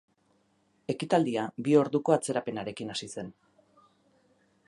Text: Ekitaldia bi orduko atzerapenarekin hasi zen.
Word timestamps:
Ekitaldia 0.93 1.43
bi 1.67 1.75
orduko 1.81 2.15
atzerapenarekin 2.17 2.91
hasi 2.97 3.13
zen. 3.17 3.33